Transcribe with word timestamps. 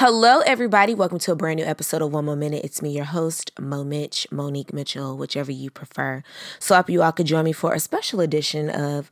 Hello, 0.00 0.38
everybody. 0.46 0.94
Welcome 0.94 1.18
to 1.18 1.32
a 1.32 1.34
brand 1.34 1.58
new 1.58 1.66
episode 1.66 2.02
of 2.02 2.12
One 2.12 2.26
More 2.26 2.36
Minute. 2.36 2.64
It's 2.64 2.80
me, 2.80 2.90
your 2.90 3.06
host, 3.06 3.50
Mo 3.58 3.82
Mitch, 3.82 4.28
Monique 4.30 4.72
Mitchell, 4.72 5.18
whichever 5.18 5.50
you 5.50 5.72
prefer. 5.72 6.22
So, 6.60 6.76
I 6.76 6.78
hope 6.78 6.90
you 6.90 7.02
all 7.02 7.10
could 7.10 7.26
join 7.26 7.44
me 7.44 7.52
for 7.52 7.74
a 7.74 7.80
special 7.80 8.20
edition 8.20 8.70
of 8.70 9.10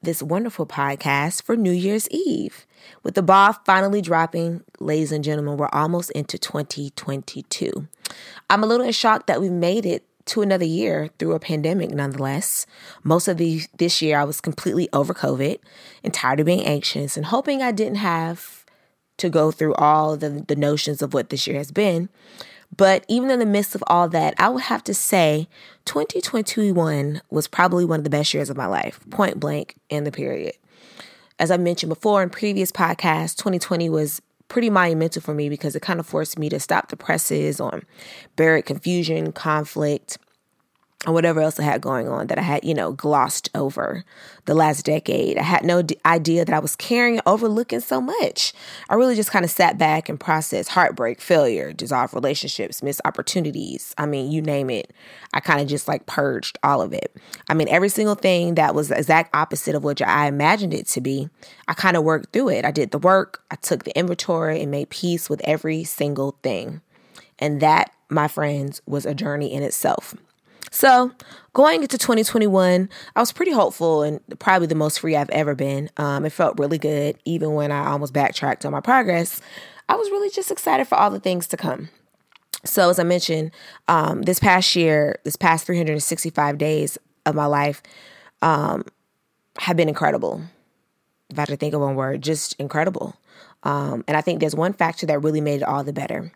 this 0.00 0.22
wonderful 0.22 0.64
podcast 0.64 1.42
for 1.42 1.58
New 1.58 1.72
Year's 1.72 2.08
Eve. 2.08 2.64
With 3.02 3.16
the 3.16 3.22
ball 3.22 3.52
finally 3.66 4.00
dropping, 4.00 4.64
ladies 4.80 5.12
and 5.12 5.22
gentlemen, 5.22 5.58
we're 5.58 5.68
almost 5.74 6.10
into 6.12 6.38
2022. 6.38 7.86
I'm 8.48 8.62
a 8.62 8.66
little 8.66 8.86
in 8.86 8.92
shock 8.92 9.26
that 9.26 9.42
we 9.42 9.50
made 9.50 9.84
it 9.84 10.06
to 10.24 10.40
another 10.40 10.64
year 10.64 11.10
through 11.18 11.34
a 11.34 11.38
pandemic 11.38 11.90
nonetheless. 11.90 12.64
Most 13.02 13.28
of 13.28 13.36
the 13.36 13.60
this 13.76 14.00
year 14.00 14.18
I 14.18 14.24
was 14.24 14.40
completely 14.40 14.88
over 14.94 15.12
COVID 15.12 15.58
and 16.02 16.14
tired 16.14 16.40
of 16.40 16.46
being 16.46 16.64
anxious 16.64 17.18
and 17.18 17.26
hoping 17.26 17.60
I 17.60 17.72
didn't 17.72 17.96
have 17.96 18.63
to 19.18 19.28
go 19.28 19.50
through 19.50 19.74
all 19.74 20.16
the, 20.16 20.44
the 20.46 20.56
notions 20.56 21.02
of 21.02 21.14
what 21.14 21.30
this 21.30 21.46
year 21.46 21.58
has 21.58 21.70
been. 21.70 22.08
But 22.76 23.04
even 23.08 23.30
in 23.30 23.38
the 23.38 23.46
midst 23.46 23.74
of 23.74 23.84
all 23.86 24.08
that, 24.08 24.34
I 24.38 24.48
would 24.48 24.64
have 24.64 24.82
to 24.84 24.94
say 24.94 25.48
2021 25.84 27.22
was 27.30 27.46
probably 27.46 27.84
one 27.84 28.00
of 28.00 28.04
the 28.04 28.10
best 28.10 28.34
years 28.34 28.50
of 28.50 28.56
my 28.56 28.66
life, 28.66 29.00
point 29.10 29.38
blank 29.38 29.76
in 29.88 30.04
the 30.04 30.10
period. 30.10 30.54
As 31.38 31.50
I 31.50 31.56
mentioned 31.56 31.90
before 31.90 32.22
in 32.22 32.30
previous 32.30 32.72
podcasts, 32.72 33.36
2020 33.36 33.88
was 33.88 34.20
pretty 34.48 34.70
monumental 34.70 35.22
for 35.22 35.34
me 35.34 35.48
because 35.48 35.74
it 35.74 35.82
kind 35.82 36.00
of 36.00 36.06
forced 36.06 36.38
me 36.38 36.48
to 36.48 36.60
stop 36.60 36.88
the 36.88 36.96
presses 36.96 37.60
on 37.60 37.82
buried 38.36 38.66
confusion, 38.66 39.32
conflict, 39.32 40.18
and 41.04 41.14
whatever 41.14 41.40
else 41.40 41.60
I 41.60 41.64
had 41.64 41.80
going 41.80 42.08
on 42.08 42.28
that 42.28 42.38
I 42.38 42.42
had, 42.42 42.64
you 42.64 42.74
know, 42.74 42.92
glossed 42.92 43.50
over 43.54 44.04
the 44.46 44.54
last 44.54 44.84
decade. 44.84 45.38
I 45.38 45.42
had 45.42 45.64
no 45.64 45.82
d- 45.82 45.96
idea 46.06 46.44
that 46.44 46.54
I 46.54 46.58
was 46.58 46.76
carrying, 46.76 47.20
overlooking 47.26 47.80
so 47.80 48.00
much. 48.00 48.52
I 48.88 48.94
really 48.94 49.14
just 49.14 49.30
kind 49.30 49.44
of 49.44 49.50
sat 49.50 49.76
back 49.76 50.08
and 50.08 50.18
processed 50.18 50.70
heartbreak, 50.70 51.20
failure, 51.20 51.72
dissolved 51.72 52.14
relationships, 52.14 52.82
missed 52.82 53.02
opportunities. 53.04 53.94
I 53.98 54.06
mean, 54.06 54.32
you 54.32 54.40
name 54.40 54.70
it. 54.70 54.92
I 55.32 55.40
kind 55.40 55.60
of 55.60 55.68
just 55.68 55.88
like 55.88 56.06
purged 56.06 56.58
all 56.62 56.80
of 56.80 56.92
it. 56.92 57.14
I 57.48 57.54
mean, 57.54 57.68
every 57.68 57.88
single 57.88 58.14
thing 58.14 58.54
that 58.54 58.74
was 58.74 58.88
the 58.88 58.98
exact 58.98 59.34
opposite 59.34 59.74
of 59.74 59.84
what 59.84 60.00
I 60.00 60.26
imagined 60.26 60.74
it 60.74 60.86
to 60.88 61.00
be, 61.00 61.28
I 61.68 61.74
kind 61.74 61.96
of 61.96 62.04
worked 62.04 62.32
through 62.32 62.50
it. 62.50 62.64
I 62.64 62.70
did 62.70 62.90
the 62.90 62.98
work, 62.98 63.42
I 63.50 63.56
took 63.56 63.84
the 63.84 63.96
inventory 63.98 64.62
and 64.62 64.70
made 64.70 64.90
peace 64.90 65.28
with 65.28 65.40
every 65.44 65.84
single 65.84 66.38
thing. 66.42 66.80
And 67.38 67.60
that, 67.60 67.92
my 68.08 68.28
friends, 68.28 68.80
was 68.86 69.04
a 69.04 69.14
journey 69.14 69.52
in 69.52 69.62
itself. 69.62 70.14
So, 70.74 71.12
going 71.52 71.82
into 71.82 71.96
2021, 71.96 72.88
I 73.14 73.20
was 73.20 73.30
pretty 73.30 73.52
hopeful 73.52 74.02
and 74.02 74.18
probably 74.40 74.66
the 74.66 74.74
most 74.74 74.98
free 74.98 75.14
I've 75.14 75.30
ever 75.30 75.54
been. 75.54 75.88
Um, 75.98 76.24
it 76.24 76.30
felt 76.30 76.58
really 76.58 76.78
good, 76.78 77.16
even 77.24 77.54
when 77.54 77.70
I 77.70 77.86
almost 77.90 78.12
backtracked 78.12 78.66
on 78.66 78.72
my 78.72 78.80
progress. 78.80 79.40
I 79.88 79.94
was 79.94 80.10
really 80.10 80.30
just 80.30 80.50
excited 80.50 80.88
for 80.88 80.96
all 80.96 81.10
the 81.10 81.20
things 81.20 81.46
to 81.46 81.56
come. 81.56 81.90
So, 82.64 82.90
as 82.90 82.98
I 82.98 83.04
mentioned, 83.04 83.52
um, 83.86 84.22
this 84.22 84.40
past 84.40 84.74
year, 84.74 85.20
this 85.22 85.36
past 85.36 85.64
365 85.64 86.58
days 86.58 86.98
of 87.24 87.36
my 87.36 87.46
life 87.46 87.80
um, 88.42 88.84
have 89.58 89.76
been 89.76 89.88
incredible. 89.88 90.42
If 91.30 91.38
I 91.38 91.42
had 91.42 91.50
to 91.50 91.56
think 91.56 91.74
of 91.74 91.82
one 91.82 91.94
word, 91.94 92.20
just 92.20 92.56
incredible. 92.58 93.14
Um, 93.62 94.02
and 94.08 94.16
I 94.16 94.22
think 94.22 94.40
there's 94.40 94.56
one 94.56 94.72
factor 94.72 95.06
that 95.06 95.20
really 95.20 95.40
made 95.40 95.62
it 95.62 95.68
all 95.68 95.84
the 95.84 95.92
better 95.92 96.32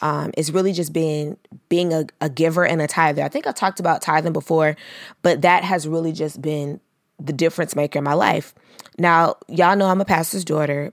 um, 0.00 0.32
is 0.36 0.52
really 0.52 0.72
just 0.72 0.92
being 0.92 1.36
being 1.68 1.92
a, 1.92 2.06
a 2.20 2.28
giver 2.28 2.64
and 2.64 2.80
a 2.80 2.86
tither. 2.86 3.22
I 3.22 3.28
think 3.28 3.46
I 3.46 3.52
talked 3.52 3.80
about 3.80 4.02
tithing 4.02 4.32
before, 4.32 4.76
but 5.22 5.42
that 5.42 5.64
has 5.64 5.88
really 5.88 6.12
just 6.12 6.40
been 6.40 6.80
the 7.18 7.32
difference 7.32 7.74
maker 7.74 7.98
in 7.98 8.04
my 8.04 8.14
life. 8.14 8.54
Now, 8.98 9.36
y'all 9.48 9.76
know 9.76 9.86
I'm 9.86 10.00
a 10.00 10.04
pastor's 10.04 10.44
daughter. 10.44 10.92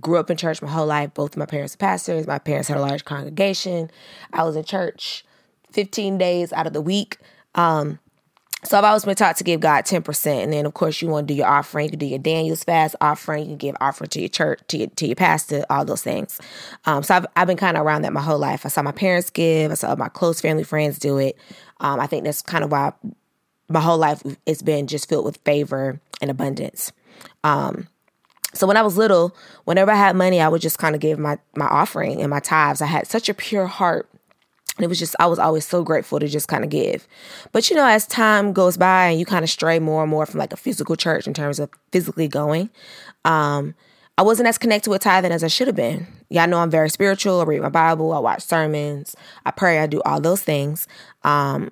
Grew 0.00 0.18
up 0.18 0.30
in 0.30 0.36
church 0.36 0.62
my 0.62 0.70
whole 0.70 0.86
life. 0.86 1.12
Both 1.14 1.36
my 1.36 1.46
parents 1.46 1.74
are 1.74 1.78
pastors. 1.78 2.26
My 2.26 2.38
parents 2.38 2.68
had 2.68 2.78
a 2.78 2.80
large 2.80 3.04
congregation. 3.04 3.90
I 4.32 4.44
was 4.44 4.56
in 4.56 4.64
church 4.64 5.24
15 5.72 6.18
days 6.18 6.52
out 6.52 6.66
of 6.66 6.72
the 6.72 6.80
week. 6.80 7.18
Um, 7.54 7.98
so 8.64 8.76
I've 8.76 8.84
always 8.84 9.04
been 9.04 9.14
taught 9.14 9.36
to 9.38 9.44
give 9.44 9.60
God 9.60 9.84
10%. 9.84 10.26
And 10.26 10.52
then 10.52 10.66
of 10.66 10.74
course 10.74 11.00
you 11.00 11.08
want 11.08 11.26
to 11.26 11.34
do 11.34 11.38
your 11.38 11.46
offering. 11.46 11.86
You 11.86 11.90
can 11.90 11.98
do 11.98 12.06
your 12.06 12.18
Daniel's 12.18 12.64
fast 12.64 12.94
offering. 13.00 13.44
You 13.44 13.48
can 13.50 13.56
give 13.56 13.76
offering 13.80 14.10
to 14.10 14.20
your 14.20 14.28
church, 14.28 14.60
to 14.68 14.78
your, 14.78 14.88
to 14.88 15.06
your 15.06 15.16
pastor, 15.16 15.64
all 15.70 15.84
those 15.84 16.02
things. 16.02 16.38
Um, 16.84 17.02
so 17.02 17.16
I've, 17.16 17.26
I've 17.36 17.46
been 17.46 17.56
kind 17.56 17.76
of 17.76 17.84
around 17.84 18.02
that 18.02 18.12
my 18.12 18.20
whole 18.20 18.38
life. 18.38 18.66
I 18.66 18.68
saw 18.68 18.82
my 18.82 18.92
parents 18.92 19.30
give. 19.30 19.70
I 19.70 19.74
saw 19.74 19.94
my 19.96 20.08
close 20.08 20.40
family 20.40 20.64
friends 20.64 20.98
do 20.98 21.18
it. 21.18 21.36
Um, 21.80 22.00
I 22.00 22.06
think 22.06 22.24
that's 22.24 22.42
kind 22.42 22.62
of 22.62 22.70
why 22.70 22.92
my 23.68 23.80
whole 23.80 23.98
life 23.98 24.22
it's 24.44 24.62
been 24.62 24.86
just 24.86 25.08
filled 25.08 25.24
with 25.24 25.38
favor 25.38 26.00
and 26.20 26.30
abundance. 26.30 26.92
Um, 27.44 27.88
so 28.52 28.66
when 28.66 28.76
I 28.76 28.82
was 28.82 28.96
little, 28.96 29.34
whenever 29.64 29.92
I 29.92 29.96
had 29.96 30.16
money, 30.16 30.40
I 30.40 30.48
would 30.48 30.60
just 30.60 30.78
kind 30.78 30.94
of 30.94 31.00
give 31.00 31.18
my, 31.18 31.38
my 31.56 31.66
offering 31.66 32.20
and 32.20 32.30
my 32.30 32.40
tithes. 32.40 32.82
I 32.82 32.86
had 32.86 33.06
such 33.06 33.28
a 33.28 33.34
pure 33.34 33.66
heart 33.66 34.08
it 34.78 34.86
was 34.86 34.98
just, 34.98 35.16
I 35.18 35.26
was 35.26 35.38
always 35.38 35.66
so 35.66 35.82
grateful 35.82 36.20
to 36.20 36.28
just 36.28 36.48
kind 36.48 36.64
of 36.64 36.70
give. 36.70 37.06
But 37.52 37.68
you 37.68 37.76
know, 37.76 37.86
as 37.86 38.06
time 38.06 38.52
goes 38.52 38.76
by 38.76 39.08
and 39.08 39.18
you 39.18 39.26
kind 39.26 39.42
of 39.42 39.50
stray 39.50 39.78
more 39.78 40.02
and 40.02 40.10
more 40.10 40.26
from 40.26 40.38
like 40.38 40.52
a 40.52 40.56
physical 40.56 40.96
church 40.96 41.26
in 41.26 41.34
terms 41.34 41.58
of 41.58 41.70
physically 41.92 42.28
going, 42.28 42.70
um, 43.24 43.74
I 44.16 44.22
wasn't 44.22 44.48
as 44.48 44.58
connected 44.58 44.90
with 44.90 45.02
tithing 45.02 45.32
as 45.32 45.42
I 45.42 45.48
should 45.48 45.66
have 45.66 45.76
been. 45.76 46.06
Y'all 46.28 46.46
know 46.46 46.58
I'm 46.58 46.70
very 46.70 46.90
spiritual. 46.90 47.40
I 47.40 47.44
read 47.44 47.62
my 47.62 47.68
Bible, 47.68 48.12
I 48.12 48.18
watch 48.18 48.42
sermons, 48.42 49.16
I 49.44 49.50
pray, 49.50 49.78
I 49.80 49.86
do 49.86 50.02
all 50.04 50.20
those 50.20 50.42
things. 50.42 50.86
Um, 51.24 51.70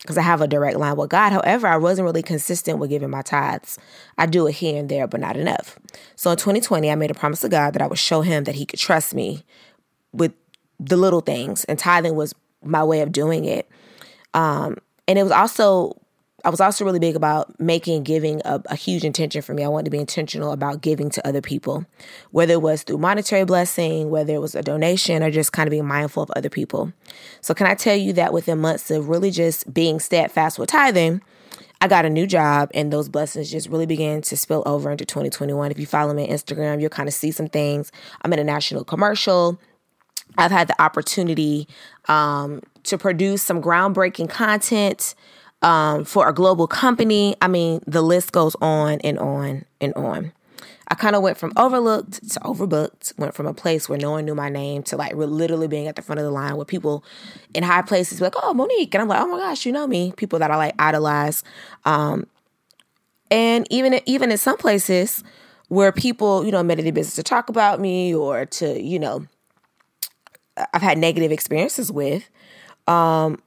because 0.00 0.18
I 0.18 0.22
have 0.22 0.40
a 0.40 0.46
direct 0.46 0.76
line 0.76 0.96
with 0.96 1.10
God. 1.10 1.32
However, 1.32 1.66
I 1.66 1.76
wasn't 1.78 2.04
really 2.04 2.22
consistent 2.22 2.78
with 2.78 2.90
giving 2.90 3.10
my 3.10 3.22
tithes. 3.22 3.76
I 4.16 4.26
do 4.26 4.46
it 4.46 4.52
here 4.52 4.78
and 4.78 4.88
there, 4.88 5.08
but 5.08 5.18
not 5.18 5.36
enough. 5.36 5.78
So 6.14 6.30
in 6.30 6.36
2020, 6.36 6.88
I 6.90 6.94
made 6.94 7.10
a 7.10 7.14
promise 7.14 7.40
to 7.40 7.48
God 7.48 7.74
that 7.74 7.82
I 7.82 7.88
would 7.88 7.98
show 7.98 8.20
him 8.20 8.44
that 8.44 8.54
he 8.54 8.66
could 8.66 8.78
trust 8.78 9.14
me 9.14 9.42
with 10.12 10.32
the 10.78 10.96
little 10.96 11.20
things, 11.20 11.64
and 11.64 11.78
tithing 11.78 12.14
was 12.14 12.34
my 12.62 12.84
way 12.84 13.00
of 13.00 13.12
doing 13.12 13.44
it. 13.44 13.68
Um, 14.34 14.76
and 15.08 15.18
it 15.18 15.22
was 15.22 15.32
also 15.32 15.96
I 16.46 16.48
was 16.48 16.60
also 16.60 16.84
really 16.84 17.00
big 17.00 17.16
about 17.16 17.58
making 17.58 18.04
giving 18.04 18.40
a, 18.44 18.62
a, 18.66 18.76
huge 18.76 19.04
intention 19.04 19.42
for 19.42 19.52
me. 19.52 19.64
I 19.64 19.68
wanted 19.68 19.86
to 19.86 19.90
be 19.90 19.98
intentional 19.98 20.52
about 20.52 20.80
giving 20.80 21.10
to 21.10 21.26
other 21.26 21.40
people, 21.40 21.84
whether 22.30 22.52
it 22.52 22.62
was 22.62 22.84
through 22.84 22.98
monetary 22.98 23.44
blessing, 23.44 24.10
whether 24.10 24.32
it 24.32 24.40
was 24.40 24.54
a 24.54 24.62
donation, 24.62 25.24
or 25.24 25.30
just 25.32 25.52
kind 25.52 25.66
of 25.66 25.72
being 25.72 25.86
mindful 25.86 26.22
of 26.22 26.30
other 26.36 26.48
people. 26.48 26.92
So, 27.40 27.52
can 27.52 27.66
I 27.66 27.74
tell 27.74 27.96
you 27.96 28.12
that 28.12 28.32
within 28.32 28.60
months 28.60 28.92
of 28.92 29.08
really 29.08 29.32
just 29.32 29.74
being 29.74 29.98
steadfast 29.98 30.56
with 30.56 30.68
tithing, 30.68 31.20
I 31.80 31.88
got 31.88 32.04
a 32.04 32.10
new 32.10 32.28
job, 32.28 32.70
and 32.74 32.92
those 32.92 33.08
blessings 33.08 33.50
just 33.50 33.68
really 33.68 33.86
began 33.86 34.22
to 34.22 34.36
spill 34.36 34.62
over 34.66 34.88
into 34.90 35.04
2021. 35.04 35.72
If 35.72 35.80
you 35.80 35.86
follow 35.86 36.14
me 36.14 36.28
on 36.28 36.30
Instagram, 36.30 36.80
you'll 36.80 36.90
kind 36.90 37.08
of 37.08 37.14
see 37.14 37.32
some 37.32 37.48
things. 37.48 37.90
I'm 38.22 38.32
in 38.32 38.38
a 38.38 38.44
national 38.44 38.84
commercial. 38.84 39.58
I've 40.38 40.50
had 40.50 40.68
the 40.68 40.80
opportunity 40.80 41.68
um, 42.08 42.62
to 42.84 42.98
produce 42.98 43.42
some 43.42 43.62
groundbreaking 43.62 44.28
content 44.28 45.14
um, 45.62 46.04
for 46.04 46.28
a 46.28 46.32
global 46.32 46.66
company. 46.66 47.36
I 47.40 47.48
mean, 47.48 47.80
the 47.86 48.02
list 48.02 48.32
goes 48.32 48.54
on 48.60 49.00
and 49.00 49.18
on 49.18 49.64
and 49.80 49.94
on. 49.94 50.32
I 50.88 50.94
kind 50.94 51.16
of 51.16 51.22
went 51.22 51.36
from 51.36 51.52
overlooked 51.56 52.30
to 52.30 52.40
overbooked, 52.40 53.18
went 53.18 53.34
from 53.34 53.46
a 53.46 53.54
place 53.54 53.88
where 53.88 53.98
no 53.98 54.12
one 54.12 54.24
knew 54.24 54.36
my 54.36 54.48
name 54.48 54.84
to 54.84 54.96
like 54.96 55.14
literally 55.14 55.66
being 55.66 55.88
at 55.88 55.96
the 55.96 56.02
front 56.02 56.20
of 56.20 56.24
the 56.24 56.30
line 56.30 56.56
with 56.56 56.68
people 56.68 57.04
in 57.54 57.64
high 57.64 57.82
places 57.82 58.20
like, 58.20 58.34
oh, 58.40 58.54
Monique. 58.54 58.94
And 58.94 59.02
I'm 59.02 59.08
like, 59.08 59.20
oh 59.20 59.26
my 59.26 59.38
gosh, 59.38 59.66
you 59.66 59.72
know 59.72 59.86
me. 59.86 60.12
People 60.16 60.38
that 60.38 60.50
I 60.52 60.56
like 60.56 60.74
idolize. 60.78 61.42
Um, 61.84 62.26
and 63.30 63.66
even, 63.68 63.98
even 64.06 64.30
in 64.30 64.38
some 64.38 64.56
places 64.56 65.24
where 65.68 65.90
people, 65.90 66.44
you 66.44 66.52
know, 66.52 66.62
made 66.62 66.78
it 66.78 66.86
a 66.86 66.92
business 66.92 67.16
to 67.16 67.24
talk 67.24 67.48
about 67.48 67.80
me 67.80 68.14
or 68.14 68.46
to, 68.46 68.80
you 68.80 69.00
know, 69.00 69.26
I've 70.72 70.82
had 70.82 70.98
negative 70.98 71.32
experiences 71.32 71.92
with 71.92 72.28
um, 72.86 73.42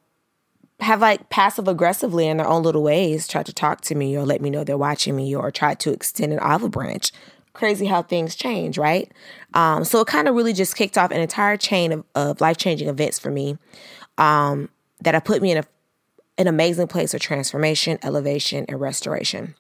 have 0.80 1.02
like 1.02 1.30
passive 1.30 1.68
aggressively 1.68 2.28
in 2.28 2.38
their 2.38 2.48
own 2.48 2.64
little 2.64 2.84
ways 2.84 3.28
tried 3.28 3.46
to 3.48 3.54
talk 3.54 3.82
to 3.82 3.96
me 3.96 4.18
or 4.18 4.26
let 4.26 4.42
me 4.42 4.50
know 4.50 4.64
they're 4.64 4.78
watching 4.78 5.16
me 5.16 5.36
or 5.36 5.52
tried 5.52 5.80
to 5.82 5.92
extend 5.92 6.34
an 6.34 6.40
olive 6.40 6.72
branch. 6.72 7.12
Crazy 7.54 7.88
how 7.88 8.02
things 8.02 8.36
change, 8.36 8.78
right? 8.78 9.12
Um, 9.54 9.84
so 9.84 10.00
it 10.00 10.08
kind 10.08 10.28
of 10.28 10.36
really 10.36 10.54
just 10.54 10.76
kicked 10.76 10.98
off 10.98 11.12
an 11.12 11.20
entire 11.20 11.58
chain 11.58 11.92
of, 11.92 12.06
of 12.16 12.42
life 12.42 12.58
changing 12.58 12.88
events 12.88 13.20
for 13.20 13.32
me 13.32 13.58
um, 14.18 14.70
that 15.02 15.14
have 15.14 15.26
put 15.26 15.42
me 15.42 15.52
in 15.52 15.58
a, 15.58 15.66
an 16.38 16.48
amazing 16.48 16.88
place 16.88 17.14
of 17.14 17.20
transformation, 17.20 18.00
elevation, 18.04 18.66
and 18.70 18.80
restoration 18.80 19.56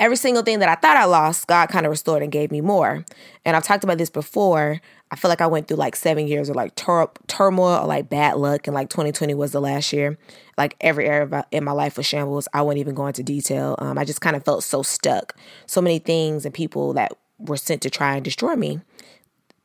every 0.00 0.16
single 0.16 0.42
thing 0.42 0.58
that 0.60 0.68
I 0.68 0.74
thought 0.74 0.96
I 0.96 1.04
lost, 1.04 1.46
God 1.46 1.68
kind 1.68 1.86
of 1.86 1.90
restored 1.90 2.22
and 2.22 2.30
gave 2.30 2.50
me 2.50 2.60
more. 2.60 3.04
And 3.44 3.56
I've 3.56 3.64
talked 3.64 3.84
about 3.84 3.98
this 3.98 4.10
before. 4.10 4.80
I 5.10 5.16
feel 5.16 5.28
like 5.28 5.40
I 5.40 5.46
went 5.46 5.68
through 5.68 5.78
like 5.78 5.96
seven 5.96 6.28
years 6.28 6.48
of 6.48 6.56
like 6.56 6.74
tur- 6.74 7.10
turmoil 7.26 7.82
or 7.82 7.86
like 7.86 8.08
bad 8.08 8.36
luck, 8.36 8.66
and 8.66 8.74
like 8.74 8.90
2020 8.90 9.34
was 9.34 9.52
the 9.52 9.60
last 9.60 9.92
year. 9.92 10.18
Like 10.56 10.76
every 10.80 11.06
area 11.06 11.44
in 11.50 11.64
my 11.64 11.72
life 11.72 11.96
was 11.96 12.06
shambles. 12.06 12.48
I 12.52 12.62
won't 12.62 12.78
even 12.78 12.94
go 12.94 13.06
into 13.06 13.22
detail. 13.22 13.76
Um, 13.78 13.98
I 13.98 14.04
just 14.04 14.20
kind 14.20 14.36
of 14.36 14.44
felt 14.44 14.64
so 14.64 14.82
stuck. 14.82 15.34
So 15.66 15.80
many 15.80 15.98
things 15.98 16.44
and 16.44 16.54
people 16.54 16.92
that 16.94 17.12
were 17.38 17.56
sent 17.56 17.82
to 17.82 17.90
try 17.90 18.16
and 18.16 18.24
destroy 18.24 18.56
me, 18.56 18.80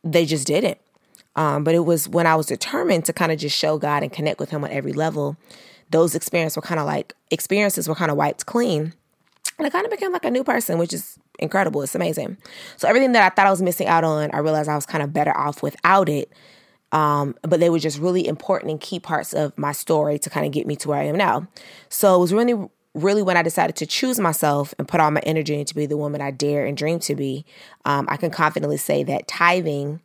they 0.03 0.25
just 0.25 0.47
didn't. 0.47 0.77
Um, 1.35 1.63
but 1.63 1.73
it 1.73 1.79
was 1.79 2.07
when 2.07 2.27
I 2.27 2.35
was 2.35 2.45
determined 2.45 3.05
to 3.05 3.13
kind 3.13 3.31
of 3.31 3.39
just 3.39 3.57
show 3.57 3.77
God 3.79 4.03
and 4.03 4.13
connect 4.13 4.39
with 4.39 4.51
Him 4.51 4.63
on 4.63 4.69
every 4.71 4.93
level. 4.93 5.35
Those 5.89 6.15
experiences 6.15 6.55
were 6.55 6.61
kind 6.61 6.79
of 6.79 6.85
like 6.85 7.13
experiences 7.31 7.89
were 7.89 7.95
kind 7.95 8.11
of 8.11 8.17
wiped 8.17 8.45
clean 8.45 8.93
and 9.57 9.67
I 9.67 9.69
kind 9.69 9.85
of 9.85 9.91
became 9.91 10.11
like 10.11 10.25
a 10.25 10.31
new 10.31 10.43
person, 10.43 10.77
which 10.77 10.93
is 10.93 11.17
incredible. 11.39 11.81
It's 11.81 11.95
amazing. 11.95 12.37
So 12.77 12.87
everything 12.87 13.11
that 13.13 13.23
I 13.23 13.33
thought 13.33 13.47
I 13.47 13.51
was 13.51 13.61
missing 13.61 13.87
out 13.87 14.03
on, 14.03 14.29
I 14.33 14.39
realized 14.39 14.69
I 14.69 14.75
was 14.75 14.85
kind 14.85 15.03
of 15.03 15.13
better 15.13 15.35
off 15.35 15.61
without 15.61 16.09
it. 16.09 16.31
Um, 16.91 17.35
but 17.41 17.59
they 17.59 17.69
were 17.69 17.79
just 17.79 17.99
really 17.99 18.27
important 18.27 18.71
and 18.71 18.79
key 18.79 18.99
parts 18.99 19.33
of 19.33 19.57
my 19.57 19.71
story 19.71 20.19
to 20.19 20.29
kind 20.29 20.45
of 20.45 20.51
get 20.51 20.67
me 20.67 20.75
to 20.77 20.89
where 20.89 20.99
I 20.99 21.05
am 21.05 21.15
now. 21.15 21.47
So 21.89 22.15
it 22.15 22.19
was 22.19 22.31
really, 22.31 22.69
really 22.93 23.23
when 23.23 23.35
I 23.35 23.41
decided 23.41 23.75
to 23.77 23.87
choose 23.87 24.19
myself 24.19 24.75
and 24.77 24.87
put 24.87 24.99
all 24.99 25.09
my 25.09 25.21
energy 25.21 25.59
into 25.59 25.73
be 25.73 25.87
the 25.87 25.97
woman 25.97 26.21
I 26.21 26.29
dare 26.29 26.65
and 26.65 26.77
dream 26.77 26.99
to 26.99 27.15
be. 27.15 27.45
Um, 27.85 28.05
I 28.09 28.17
can 28.17 28.29
confidently 28.29 28.77
say 28.77 29.03
that 29.05 29.27
tithing, 29.27 30.01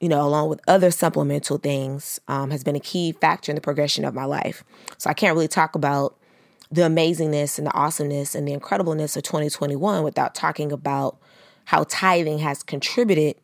you 0.00 0.08
know, 0.08 0.26
along 0.26 0.48
with 0.48 0.60
other 0.66 0.90
supplemental 0.90 1.58
things, 1.58 2.20
um, 2.26 2.50
has 2.50 2.64
been 2.64 2.74
a 2.74 2.80
key 2.80 3.12
factor 3.12 3.52
in 3.52 3.54
the 3.54 3.60
progression 3.60 4.04
of 4.04 4.12
my 4.12 4.24
life. 4.24 4.64
So 4.98 5.10
I 5.10 5.14
can't 5.14 5.34
really 5.34 5.46
talk 5.48 5.76
about 5.76 6.18
the 6.72 6.82
amazingness 6.82 7.58
and 7.58 7.66
the 7.66 7.74
awesomeness 7.74 8.34
and 8.34 8.48
the 8.48 8.56
incredibleness 8.56 9.16
of 9.16 9.22
2021 9.22 10.02
without 10.02 10.34
talking 10.34 10.72
about 10.72 11.18
how 11.66 11.84
tithing 11.84 12.38
has 12.38 12.62
contributed 12.62 13.36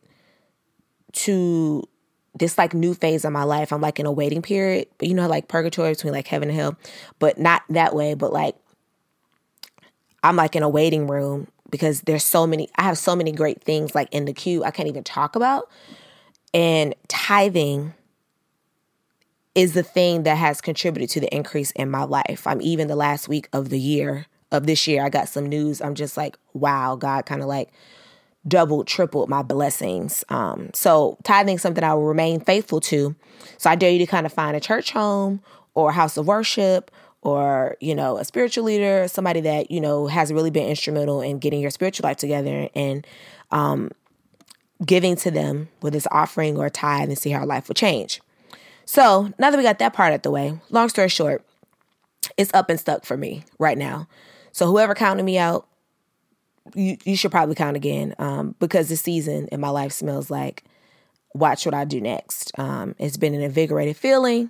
to 1.13 1.83
this 2.33 2.57
like 2.57 2.73
new 2.73 2.95
phase 2.95 3.23
of 3.23 3.31
my 3.31 3.43
life. 3.43 3.71
I'm 3.71 3.81
like 3.81 3.99
in 3.99 4.07
a 4.07 4.11
waiting 4.11 4.41
period, 4.41 4.87
but 4.97 5.07
you 5.07 5.13
know, 5.13 5.27
like 5.27 5.47
purgatory 5.47 5.91
between 5.91 6.11
like 6.11 6.27
heaven 6.27 6.49
and 6.49 6.57
hell, 6.57 6.75
but 7.19 7.37
not 7.37 7.61
that 7.69 7.95
way, 7.95 8.15
but 8.15 8.33
like 8.33 8.55
I'm 10.23 10.35
like 10.35 10.55
in 10.55 10.63
a 10.63 10.69
waiting 10.69 11.05
room 11.05 11.47
because 11.69 12.01
there's 12.01 12.23
so 12.23 12.47
many, 12.47 12.67
I 12.77 12.83
have 12.83 12.97
so 12.97 13.15
many 13.15 13.31
great 13.31 13.63
things 13.63 13.93
like 13.93 14.09
in 14.11 14.25
the 14.25 14.33
queue 14.33 14.63
I 14.63 14.71
can't 14.71 14.89
even 14.89 15.03
talk 15.03 15.35
about. 15.35 15.69
And 16.51 16.95
tithing 17.07 17.93
is 19.59 19.73
the 19.73 19.83
thing 19.83 20.23
that 20.23 20.35
has 20.35 20.61
contributed 20.61 21.09
to 21.09 21.19
the 21.19 21.35
increase 21.35 21.71
in 21.71 21.91
my 21.91 22.03
life. 22.03 22.47
I'm 22.47 22.61
even 22.61 22.87
the 22.87 22.95
last 22.95 23.27
week 23.27 23.49
of 23.51 23.67
the 23.67 23.79
year 23.79 24.25
of 24.53 24.65
this 24.65 24.87
year, 24.87 25.03
I 25.03 25.09
got 25.09 25.27
some 25.27 25.47
news. 25.47 25.81
I'm 25.81 25.95
just 25.95 26.15
like, 26.15 26.37
wow, 26.53 26.95
God 26.95 27.25
kind 27.25 27.41
of 27.41 27.49
like 27.49 27.69
doubled, 28.47 28.87
tripled 28.87 29.27
my 29.27 29.41
blessings. 29.41 30.23
Um, 30.29 30.69
so 30.73 31.17
tithing 31.23 31.55
is 31.55 31.61
something 31.61 31.83
I 31.83 31.93
will 31.93 32.05
remain 32.05 32.39
faithful 32.39 32.79
to. 32.81 33.17
So 33.57 33.69
I 33.69 33.75
dare 33.75 33.91
you 33.91 33.99
to 33.99 34.05
kind 34.05 34.25
of 34.25 34.31
find 34.31 34.55
a 34.55 34.61
church 34.61 34.91
home 34.91 35.41
or 35.73 35.89
a 35.89 35.93
house 35.93 36.15
of 36.15 36.25
worship 36.25 36.89
or, 37.21 37.75
you 37.81 37.93
know, 37.93 38.17
a 38.17 38.23
spiritual 38.23 38.63
leader, 38.63 39.09
somebody 39.09 39.41
that, 39.41 39.69
you 39.69 39.81
know, 39.81 40.07
has 40.07 40.31
really 40.31 40.51
been 40.51 40.69
instrumental 40.69 41.21
in 41.21 41.37
getting 41.37 41.59
your 41.59 41.69
spiritual 41.69 42.07
life 42.07 42.17
together 42.17 42.69
and 42.73 43.05
um, 43.51 43.91
giving 44.85 45.17
to 45.17 45.29
them 45.29 45.67
with 45.81 45.91
this 45.91 46.07
offering 46.11 46.57
or 46.57 46.69
tithe 46.69 47.09
and 47.09 47.17
see 47.17 47.31
how 47.31 47.45
life 47.45 47.67
will 47.67 47.75
change. 47.75 48.21
So 48.89 49.31
now 49.37 49.51
that 49.51 49.57
we 49.57 49.61
got 49.61 49.77
that 49.77 49.93
part 49.93 50.13
out 50.13 50.23
the 50.23 50.31
way, 50.31 50.59
long 50.71 50.89
story 50.89 51.09
short, 51.09 51.45
it's 52.37 52.51
up 52.55 52.71
and 52.71 52.79
stuck 52.79 53.05
for 53.05 53.15
me 53.15 53.43
right 53.59 53.77
now. 53.77 54.07
So 54.51 54.65
whoever 54.65 54.95
counted 54.95 55.21
me 55.21 55.37
out, 55.37 55.67
you, 56.73 56.97
you 57.05 57.15
should 57.15 57.29
probably 57.29 57.53
count 57.53 57.77
again 57.77 58.15
um, 58.17 58.55
because 58.57 58.89
this 58.89 59.01
season 59.01 59.47
in 59.51 59.59
my 59.59 59.69
life 59.69 59.91
smells 59.91 60.31
like 60.31 60.63
watch 61.35 61.67
what 61.67 61.75
I 61.75 61.85
do 61.85 62.01
next. 62.01 62.51
Um, 62.57 62.95
it's 62.97 63.15
been 63.15 63.35
an 63.35 63.41
invigorated 63.41 63.95
feeling. 63.95 64.49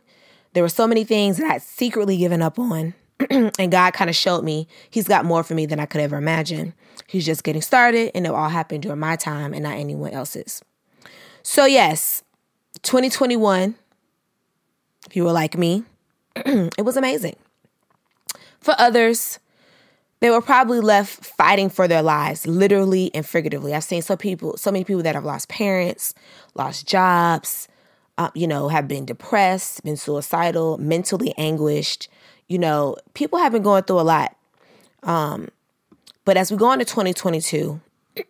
There 0.53 0.63
were 0.63 0.69
so 0.69 0.87
many 0.87 1.03
things 1.03 1.35
that 1.35 1.51
I'd 1.51 1.61
secretly 1.61 2.15
given 2.15 2.41
up 2.41 2.57
on. 2.57 2.93
and 3.29 3.69
God 3.69 3.91
kind 3.91 4.09
of 4.09 4.15
showed 4.15 4.45
me 4.45 4.69
He's 4.89 5.09
got 5.09 5.25
more 5.25 5.43
for 5.43 5.53
me 5.53 5.65
than 5.65 5.81
I 5.81 5.85
could 5.85 5.99
ever 5.99 6.15
imagine. 6.15 6.73
He's 7.07 7.25
just 7.25 7.43
getting 7.43 7.61
started, 7.61 8.11
and 8.15 8.25
it 8.25 8.31
all 8.31 8.47
happened 8.47 8.83
during 8.83 8.99
my 8.99 9.17
time 9.17 9.53
and 9.53 9.63
not 9.63 9.75
anyone 9.75 10.11
else's. 10.11 10.63
So, 11.43 11.65
yes, 11.65 12.23
2021 12.83 13.75
you 15.15 15.23
were 15.23 15.31
like 15.31 15.57
me, 15.57 15.83
it 16.35 16.83
was 16.83 16.97
amazing. 16.97 17.35
For 18.59 18.75
others, 18.77 19.39
they 20.19 20.29
were 20.29 20.41
probably 20.41 20.81
left 20.81 21.25
fighting 21.25 21.69
for 21.69 21.87
their 21.87 22.01
lives, 22.01 22.45
literally 22.45 23.11
and 23.13 23.25
figuratively. 23.25 23.73
I've 23.73 23.83
seen 23.83 24.01
so 24.01 24.17
people, 24.17 24.57
so 24.57 24.71
many 24.71 24.83
people 24.83 25.03
that 25.03 25.15
have 25.15 25.25
lost 25.25 25.47
parents, 25.47 26.13
lost 26.55 26.87
jobs, 26.87 27.67
uh, 28.17 28.29
you 28.33 28.47
know, 28.47 28.67
have 28.67 28.87
been 28.87 29.05
depressed, 29.05 29.83
been 29.83 29.95
suicidal, 29.95 30.77
mentally 30.77 31.33
anguished. 31.37 32.09
You 32.47 32.59
know, 32.59 32.97
people 33.13 33.39
have 33.39 33.53
been 33.53 33.63
going 33.63 33.83
through 33.83 34.01
a 34.01 34.01
lot. 34.01 34.35
Um, 35.03 35.47
but 36.25 36.35
as 36.35 36.51
we 36.51 36.57
go 36.57 36.71
into 36.73 36.83
2022, 36.83 37.79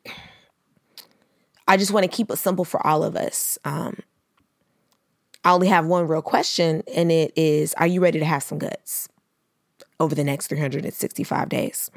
I 1.68 1.78
just 1.78 1.92
want 1.92 2.04
to 2.04 2.08
keep 2.08 2.30
it 2.30 2.38
simple 2.38 2.66
for 2.66 2.86
all 2.86 3.04
of 3.04 3.16
us. 3.16 3.58
Um, 3.66 3.98
I 5.44 5.52
only 5.52 5.68
have 5.68 5.86
one 5.86 6.08
real 6.08 6.22
question, 6.22 6.84
and 6.94 7.12
it 7.12 7.32
is 7.36 7.74
Are 7.76 7.88
you 7.88 8.02
ready 8.02 8.20
to 8.20 8.26
have 8.26 8.44
some 8.44 8.60
guts 8.60 9.08
over 10.00 10.16
the 10.16 10.24
next 10.24 10.48
365 10.48 11.50
days? 11.50 11.90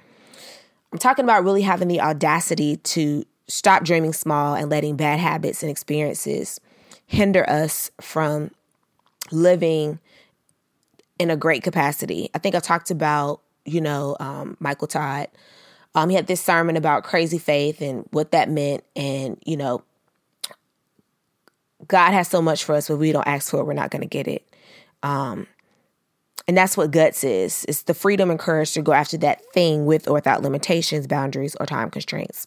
I'm 0.92 0.98
talking 0.98 1.24
about 1.24 1.44
really 1.44 1.62
having 1.62 1.88
the 1.88 2.00
audacity 2.00 2.76
to 2.76 3.24
stop 3.48 3.84
dreaming 3.84 4.12
small 4.12 4.54
and 4.54 4.70
letting 4.70 4.96
bad 4.96 5.18
habits 5.18 5.62
and 5.62 5.70
experiences 5.70 6.60
hinder 7.06 7.48
us 7.48 7.90
from 8.00 8.50
living 9.30 9.98
in 11.18 11.30
a 11.30 11.36
great 11.36 11.62
capacity. 11.62 12.30
I 12.34 12.38
think 12.38 12.54
I 12.54 12.60
talked 12.60 12.90
about, 12.90 13.40
you 13.64 13.80
know, 13.80 14.16
um, 14.20 14.56
Michael 14.60 14.88
Todd. 14.88 15.28
Um, 15.94 16.08
he 16.08 16.16
had 16.16 16.26
this 16.26 16.40
sermon 16.40 16.76
about 16.76 17.04
crazy 17.04 17.38
faith 17.38 17.80
and 17.82 18.06
what 18.12 18.32
that 18.32 18.48
meant, 18.48 18.82
and 18.96 19.36
you 19.44 19.56
know, 19.56 19.82
God 21.88 22.12
has 22.12 22.28
so 22.28 22.40
much 22.40 22.64
for 22.64 22.74
us, 22.74 22.88
but 22.88 22.96
we 22.96 23.12
don't 23.12 23.26
ask 23.26 23.50
for 23.50 23.60
it, 23.60 23.64
we're 23.64 23.72
not 23.72 23.90
going 23.90 24.02
to 24.02 24.08
get 24.08 24.28
it. 24.28 24.46
Um, 25.02 25.46
and 26.48 26.56
that's 26.56 26.76
what 26.76 26.90
guts 26.90 27.24
is. 27.24 27.64
It's 27.68 27.82
the 27.82 27.94
freedom 27.94 28.30
and 28.30 28.38
courage 28.38 28.72
to 28.72 28.82
go 28.82 28.92
after 28.92 29.16
that 29.18 29.44
thing 29.52 29.86
with 29.86 30.08
or 30.08 30.14
without 30.14 30.42
limitations, 30.42 31.06
boundaries, 31.06 31.56
or 31.60 31.66
time 31.66 31.90
constraints. 31.90 32.46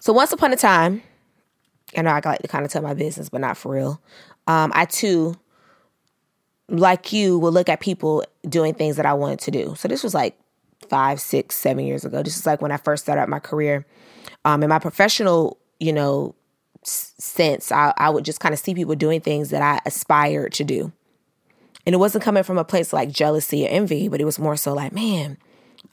So 0.00 0.12
once 0.12 0.32
upon 0.32 0.52
a 0.52 0.56
time, 0.56 1.02
I 1.96 2.02
know 2.02 2.10
I 2.10 2.20
like 2.24 2.42
to 2.42 2.48
kind 2.48 2.64
of 2.64 2.70
tell 2.70 2.82
my 2.82 2.94
business, 2.94 3.28
but 3.28 3.40
not 3.40 3.56
for 3.56 3.72
real. 3.72 4.00
Um, 4.46 4.72
I 4.74 4.84
too, 4.84 5.36
like 6.68 7.12
you, 7.12 7.38
will 7.38 7.52
look 7.52 7.68
at 7.68 7.80
people 7.80 8.24
doing 8.48 8.74
things 8.74 8.96
that 8.96 9.06
I 9.06 9.12
wanted 9.12 9.40
to 9.40 9.50
do. 9.50 9.74
So 9.76 9.88
this 9.88 10.02
was 10.02 10.14
like 10.14 10.38
five, 10.88 11.20
six, 11.20 11.56
seven 11.56 11.84
years 11.84 12.04
ago. 12.04 12.22
This 12.22 12.36
is 12.36 12.46
like 12.46 12.62
when 12.62 12.72
I 12.72 12.78
first 12.78 13.04
started 13.04 13.28
my 13.28 13.38
career. 13.38 13.86
Um, 14.44 14.62
in 14.62 14.68
my 14.68 14.78
professional, 14.78 15.58
you 15.78 15.92
know, 15.92 16.34
sense, 16.82 17.70
I, 17.70 17.92
I 17.96 18.10
would 18.10 18.24
just 18.24 18.40
kind 18.40 18.52
of 18.52 18.58
see 18.58 18.74
people 18.74 18.94
doing 18.94 19.20
things 19.20 19.50
that 19.50 19.62
I 19.62 19.80
aspired 19.86 20.52
to 20.54 20.64
do. 20.64 20.92
And 21.86 21.94
it 21.94 21.98
wasn't 21.98 22.24
coming 22.24 22.42
from 22.42 22.58
a 22.58 22.64
place 22.64 22.92
like 22.92 23.10
jealousy 23.10 23.66
or 23.66 23.70
envy, 23.70 24.08
but 24.08 24.20
it 24.20 24.24
was 24.24 24.38
more 24.38 24.56
so 24.56 24.74
like, 24.74 24.92
man, 24.92 25.38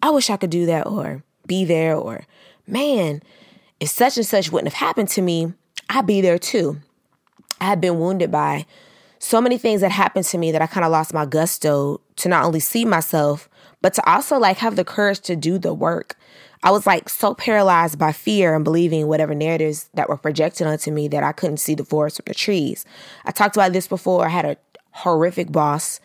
I 0.01 0.10
wish 0.12 0.30
I 0.30 0.38
could 0.38 0.50
do 0.50 0.66
that 0.66 0.88
or 0.88 1.24
be 1.45 1.66
there, 1.66 1.95
or 1.95 2.25
man, 2.68 3.22
if 3.80 3.89
such 3.89 4.18
and 4.18 4.25
such 4.25 4.51
wouldn't 4.51 4.74
have 4.74 4.88
happened 4.88 5.10
to 5.10 5.22
me, 5.22 5.54
I'd 5.89 6.06
be 6.06 6.22
there 6.22 6.38
too. 6.38 6.78
I 7.62 7.66
had 7.66 7.81
been 7.81 8.00
wounded 8.00 8.31
by 8.31 8.66
so 9.19 9.42
many 9.42 9.57
things 9.57 9.81
that 9.81 9.92
happened 9.92 10.26
to 10.26 10.38
me 10.38 10.52
that 10.52 10.61
I 10.61 10.68
kind 10.68 10.85
of 10.85 10.92
lost 10.92 11.14
my 11.14 11.26
gusto 11.26 12.02
to 12.18 12.30
not 12.30 12.45
only 12.45 12.59
see 12.59 12.85
myself, 12.85 13.50
but 13.81 13.94
to 13.94 14.09
also 14.09 14.38
like 14.38 14.57
have 14.57 14.76
the 14.76 14.83
courage 14.83 15.21
to 15.21 15.35
do 15.35 15.57
the 15.57 15.73
work 15.73 16.16
I 16.64 16.71
was 16.71 16.87
like 16.87 17.09
so 17.09 17.33
paralyzed 17.33 17.99
by 17.99 18.11
fear 18.11 18.56
and 18.56 18.64
believing 18.64 19.07
whatever 19.07 19.35
narratives 19.35 19.90
that 19.94 20.09
were 20.09 20.18
projected 20.18 20.68
onto 20.68 20.92
me 20.92 21.07
that 21.09 21.23
I 21.23 21.31
couldn't 21.31 21.57
see 21.57 21.76
the 21.76 21.85
forest 21.85 22.19
or 22.19 22.23
the 22.23 22.33
trees. 22.33 22.85
I 23.26 23.31
talked 23.31 23.56
about 23.56 23.73
this 23.73 23.87
before. 23.87 24.26
I 24.26 24.30
had 24.30 24.45
a 24.45 24.57
horrific 24.92 25.52
boss. 25.52 25.99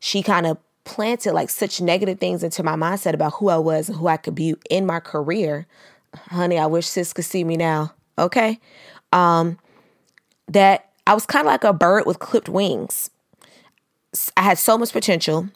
She 0.00 0.22
kind 0.22 0.46
of 0.46 0.58
planted 0.84 1.32
like 1.32 1.48
such 1.48 1.80
negative 1.80 2.20
things 2.20 2.42
into 2.42 2.62
my 2.62 2.74
mindset 2.74 3.14
about 3.14 3.34
who 3.34 3.48
I 3.48 3.56
was 3.56 3.88
and 3.88 3.98
who 3.98 4.06
I 4.06 4.18
could 4.18 4.34
be 4.34 4.54
in 4.68 4.84
my 4.84 5.00
career. 5.00 5.66
Honey, 6.14 6.58
I 6.58 6.66
wish 6.66 6.86
sis 6.86 7.12
could 7.12 7.24
see 7.24 7.42
me 7.42 7.56
now. 7.56 7.94
Okay. 8.18 8.60
Um, 9.12 9.58
that 10.48 10.90
I 11.06 11.14
was 11.14 11.24
kind 11.24 11.46
of 11.46 11.50
like 11.50 11.64
a 11.64 11.72
bird 11.72 12.04
with 12.06 12.18
clipped 12.18 12.48
wings. 12.48 13.10
I 14.36 14.42
had 14.42 14.58
so 14.58 14.76
much 14.76 14.92
potential, 14.92 15.48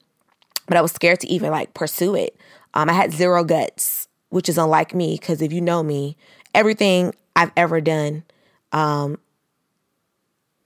but 0.67 0.76
I 0.76 0.81
was 0.81 0.93
scared 0.93 1.21
to 1.21 1.28
even 1.28 1.50
like 1.50 1.75
pursue 1.75 2.14
it. 2.14 2.37
Um, 2.75 2.88
I 2.88 2.95
had 2.95 3.12
zero 3.12 3.45
guts 3.45 4.08
which 4.30 4.49
is 4.49 4.58
unlike 4.58 4.94
me 4.94 5.16
because 5.18 5.42
if 5.42 5.52
you 5.52 5.61
know 5.61 5.82
me, 5.82 6.16
everything 6.54 7.14
I've 7.37 7.52
ever 7.56 7.80
done, 7.80 8.25
um, 8.73 9.18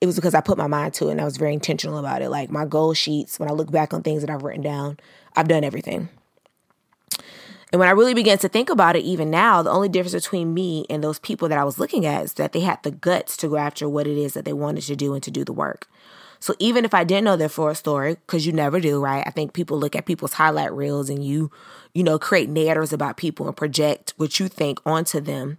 it 0.00 0.06
was 0.06 0.16
because 0.16 0.34
I 0.34 0.40
put 0.40 0.58
my 0.58 0.66
mind 0.66 0.94
to 0.94 1.08
it 1.08 1.12
and 1.12 1.20
I 1.20 1.24
was 1.24 1.36
very 1.36 1.54
intentional 1.54 1.98
about 1.98 2.22
it. 2.22 2.30
Like 2.30 2.50
my 2.50 2.64
goal 2.64 2.92
sheets, 2.92 3.38
when 3.38 3.48
I 3.48 3.52
look 3.52 3.70
back 3.70 3.94
on 3.94 4.02
things 4.02 4.22
that 4.22 4.30
I've 4.30 4.42
written 4.42 4.62
down, 4.62 4.98
I've 5.36 5.48
done 5.48 5.62
everything. 5.64 6.08
And 7.72 7.78
when 7.78 7.88
I 7.88 7.92
really 7.92 8.12
began 8.12 8.36
to 8.38 8.48
think 8.48 8.68
about 8.68 8.96
it, 8.96 9.04
even 9.04 9.30
now, 9.30 9.62
the 9.62 9.70
only 9.70 9.88
difference 9.88 10.14
between 10.14 10.52
me 10.52 10.84
and 10.90 11.02
those 11.02 11.18
people 11.18 11.48
that 11.48 11.58
I 11.58 11.64
was 11.64 11.78
looking 11.78 12.04
at 12.04 12.24
is 12.24 12.34
that 12.34 12.52
they 12.52 12.60
had 12.60 12.82
the 12.82 12.90
guts 12.90 13.34
to 13.38 13.48
go 13.48 13.56
after 13.56 13.88
what 13.88 14.06
it 14.06 14.18
is 14.18 14.34
that 14.34 14.44
they 14.44 14.52
wanted 14.52 14.82
to 14.82 14.96
do 14.96 15.14
and 15.14 15.22
to 15.22 15.30
do 15.30 15.42
the 15.42 15.54
work. 15.54 15.88
So 16.42 16.56
even 16.58 16.84
if 16.84 16.92
I 16.92 17.04
didn't 17.04 17.22
know 17.22 17.36
their 17.36 17.48
full 17.48 17.72
story, 17.72 18.16
because 18.16 18.44
you 18.44 18.52
never 18.52 18.80
do, 18.80 19.00
right? 19.00 19.22
I 19.24 19.30
think 19.30 19.52
people 19.52 19.78
look 19.78 19.94
at 19.94 20.06
people's 20.06 20.32
highlight 20.32 20.72
reels 20.72 21.08
and 21.08 21.24
you, 21.24 21.52
you 21.94 22.02
know, 22.02 22.18
create 22.18 22.48
narratives 22.48 22.92
about 22.92 23.16
people 23.16 23.46
and 23.46 23.56
project 23.56 24.12
what 24.16 24.40
you 24.40 24.48
think 24.48 24.80
onto 24.84 25.20
them. 25.20 25.58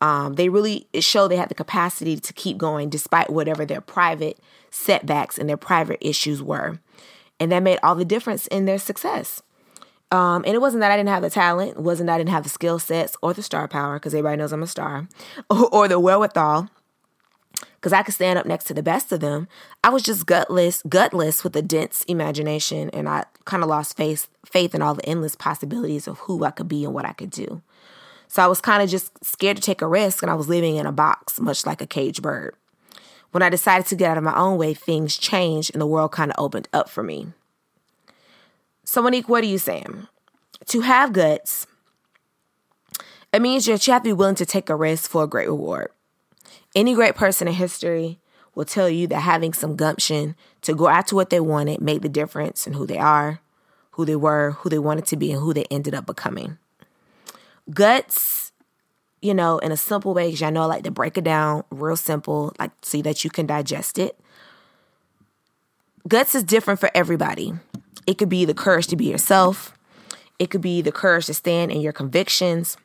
Um, 0.00 0.36
they 0.36 0.48
really 0.48 0.86
show 1.00 1.28
they 1.28 1.36
have 1.36 1.50
the 1.50 1.54
capacity 1.54 2.16
to 2.16 2.32
keep 2.32 2.56
going 2.56 2.88
despite 2.88 3.28
whatever 3.28 3.66
their 3.66 3.82
private 3.82 4.38
setbacks 4.70 5.36
and 5.36 5.50
their 5.50 5.58
private 5.58 5.98
issues 6.00 6.42
were. 6.42 6.80
And 7.38 7.52
that 7.52 7.62
made 7.62 7.78
all 7.82 7.94
the 7.94 8.06
difference 8.06 8.46
in 8.46 8.64
their 8.64 8.78
success. 8.78 9.42
Um, 10.10 10.44
and 10.46 10.54
it 10.54 10.62
wasn't 10.62 10.80
that 10.80 10.90
I 10.90 10.96
didn't 10.96 11.10
have 11.10 11.22
the 11.22 11.28
talent, 11.28 11.76
wasn't 11.76 12.06
that 12.06 12.14
I 12.14 12.18
didn't 12.18 12.30
have 12.30 12.44
the 12.44 12.48
skill 12.48 12.78
sets 12.78 13.18
or 13.20 13.34
the 13.34 13.42
star 13.42 13.68
power, 13.68 13.96
because 13.96 14.14
everybody 14.14 14.38
knows 14.38 14.52
I'm 14.52 14.62
a 14.62 14.66
star, 14.66 15.08
or, 15.50 15.68
or 15.74 15.88
the 15.88 16.00
wherewithal, 16.00 16.70
because 17.82 17.92
I 17.92 18.04
could 18.04 18.14
stand 18.14 18.38
up 18.38 18.46
next 18.46 18.66
to 18.66 18.74
the 18.74 18.82
best 18.82 19.10
of 19.10 19.18
them. 19.18 19.48
I 19.82 19.88
was 19.88 20.04
just 20.04 20.24
gutless, 20.24 20.84
gutless 20.88 21.42
with 21.42 21.56
a 21.56 21.62
dense 21.62 22.04
imagination, 22.04 22.88
and 22.90 23.08
I 23.08 23.24
kind 23.44 23.64
of 23.64 23.68
lost 23.68 23.96
faith, 23.96 24.28
faith 24.46 24.72
in 24.72 24.82
all 24.82 24.94
the 24.94 25.04
endless 25.04 25.34
possibilities 25.34 26.06
of 26.06 26.20
who 26.20 26.44
I 26.44 26.52
could 26.52 26.68
be 26.68 26.84
and 26.84 26.94
what 26.94 27.04
I 27.04 27.12
could 27.12 27.30
do. 27.30 27.60
So 28.28 28.40
I 28.40 28.46
was 28.46 28.60
kind 28.60 28.84
of 28.84 28.88
just 28.88 29.24
scared 29.24 29.56
to 29.56 29.62
take 29.62 29.82
a 29.82 29.88
risk, 29.88 30.22
and 30.22 30.30
I 30.30 30.36
was 30.36 30.48
living 30.48 30.76
in 30.76 30.86
a 30.86 30.92
box, 30.92 31.40
much 31.40 31.66
like 31.66 31.80
a 31.80 31.86
caged 31.86 32.22
bird. 32.22 32.54
When 33.32 33.42
I 33.42 33.48
decided 33.48 33.88
to 33.88 33.96
get 33.96 34.12
out 34.12 34.18
of 34.18 34.22
my 34.22 34.36
own 34.36 34.58
way, 34.58 34.74
things 34.74 35.16
changed, 35.16 35.72
and 35.74 35.80
the 35.80 35.86
world 35.86 36.12
kind 36.12 36.30
of 36.30 36.36
opened 36.38 36.68
up 36.72 36.88
for 36.88 37.02
me. 37.02 37.32
So, 38.84 39.02
Monique, 39.02 39.28
what 39.28 39.42
are 39.42 39.48
you 39.48 39.58
saying? 39.58 40.06
To 40.66 40.82
have 40.82 41.12
guts, 41.12 41.66
it 43.32 43.42
means 43.42 43.66
you 43.66 43.72
have 43.72 43.82
to 43.82 44.00
be 44.00 44.12
willing 44.12 44.36
to 44.36 44.46
take 44.46 44.70
a 44.70 44.76
risk 44.76 45.10
for 45.10 45.24
a 45.24 45.26
great 45.26 45.48
reward. 45.48 45.90
Any 46.74 46.94
great 46.94 47.14
person 47.14 47.48
in 47.48 47.54
history 47.54 48.18
will 48.54 48.64
tell 48.64 48.88
you 48.88 49.06
that 49.08 49.20
having 49.20 49.52
some 49.52 49.76
gumption 49.76 50.34
to 50.62 50.74
go 50.74 50.88
after 50.88 51.14
what 51.14 51.30
they 51.30 51.40
wanted 51.40 51.80
made 51.80 52.02
the 52.02 52.08
difference 52.08 52.66
in 52.66 52.74
who 52.74 52.86
they 52.86 52.98
are, 52.98 53.40
who 53.92 54.04
they 54.04 54.16
were, 54.16 54.52
who 54.52 54.68
they 54.68 54.78
wanted 54.78 55.06
to 55.06 55.16
be, 55.16 55.32
and 55.32 55.40
who 55.40 55.52
they 55.52 55.64
ended 55.70 55.94
up 55.94 56.06
becoming. 56.06 56.58
Guts, 57.72 58.52
you 59.20 59.34
know, 59.34 59.58
in 59.58 59.72
a 59.72 59.76
simple 59.76 60.14
way, 60.14 60.28
because 60.28 60.42
I 60.42 60.50
know 60.50 60.62
I 60.62 60.66
like 60.66 60.84
to 60.84 60.90
break 60.90 61.16
it 61.16 61.24
down 61.24 61.64
real 61.70 61.96
simple, 61.96 62.52
like 62.58 62.72
so 62.82 63.00
that 63.02 63.24
you 63.24 63.30
can 63.30 63.46
digest 63.46 63.98
it. 63.98 64.18
Guts 66.08 66.34
is 66.34 66.42
different 66.42 66.80
for 66.80 66.90
everybody. 66.94 67.52
It 68.06 68.18
could 68.18 68.28
be 68.28 68.44
the 68.44 68.54
courage 68.54 68.88
to 68.88 68.96
be 68.96 69.04
yourself. 69.06 69.72
It 70.38 70.50
could 70.50 70.60
be 70.60 70.82
the 70.82 70.90
courage 70.90 71.26
to 71.26 71.34
stand 71.34 71.70
in 71.70 71.80
your 71.80 71.92
convictions. 71.92 72.76